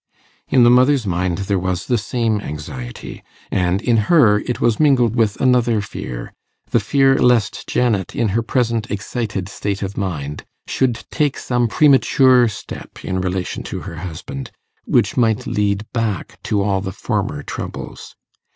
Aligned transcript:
In 0.47 0.63
the 0.63 0.71
mother's 0.71 1.05
mind 1.05 1.37
there 1.45 1.59
was 1.59 1.85
the 1.85 1.99
same 1.99 2.41
anxiety, 2.41 3.21
and 3.51 3.83
in 3.83 3.97
her 4.09 4.39
it 4.39 4.59
was 4.59 4.79
mingled 4.79 5.15
with 5.15 5.39
another 5.39 5.79
fear 5.79 6.33
the 6.71 6.79
fear 6.79 7.19
lest 7.19 7.67
Janet, 7.67 8.15
in 8.15 8.29
her 8.29 8.41
present 8.41 8.89
excited 8.89 9.47
state 9.47 9.83
of 9.83 9.95
mind, 9.95 10.43
should 10.65 11.03
take 11.11 11.37
some 11.37 11.67
premature 11.67 12.47
step 12.47 13.05
in 13.05 13.21
relation 13.21 13.61
to 13.65 13.81
her 13.81 13.97
husband, 13.97 14.49
which 14.85 15.17
might 15.17 15.45
lead 15.45 15.85
back 15.93 16.41
to 16.45 16.63
all 16.63 16.81
the 16.81 16.91
former 16.93 17.43
troubles. 17.43 18.15